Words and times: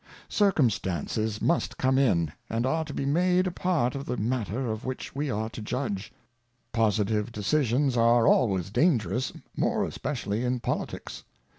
Circumstances 0.29 1.43
must 1.43 1.77
come 1.77 1.99
in, 1.99 2.31
and 2.49 2.65
are 2.65 2.83
to 2.85 2.91
be 2.91 3.05
made 3.05 3.45
a 3.45 3.51
part 3.51 3.93
of 3.93 4.07
the 4.07 4.17
Matter 4.17 4.65
of 4.71 4.83
which 4.83 5.13
we 5.13 5.29
are 5.29 5.47
to 5.51 5.61
judge; 5.61 6.11
positxy£jDecisions 6.73 7.95
are 7.95 8.27
always 8.27 8.71
dangerous, 8.71 9.31
more 9.55 9.85
especially 9.85 10.43
in 10.43 10.59
Politick^. 10.59 11.21